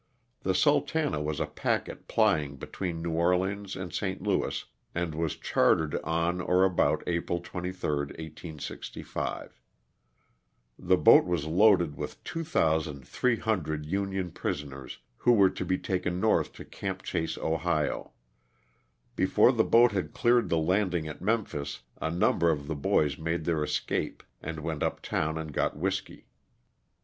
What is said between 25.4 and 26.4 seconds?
got whiskey.